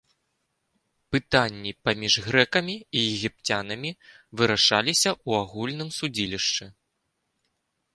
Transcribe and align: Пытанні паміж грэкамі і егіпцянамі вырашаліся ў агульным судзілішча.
Пытанні 1.15 1.71
паміж 1.89 2.13
грэкамі 2.29 2.75
і 2.79 2.99
егіпцянамі 3.11 3.95
вырашаліся 4.43 5.09
ў 5.27 5.47
агульным 5.47 5.89
судзілішча. 6.01 6.65